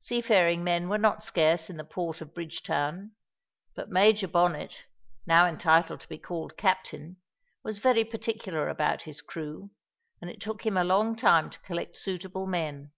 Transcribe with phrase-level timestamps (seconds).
[0.00, 3.12] Seafaring men were not scarce in the port of Bridgetown,
[3.74, 4.84] but Major Bonnet,
[5.24, 7.16] now entitled to be called "Captain,"
[7.62, 9.70] was very particular about his crew,
[10.20, 12.92] and it took him a long time to collect suitable men.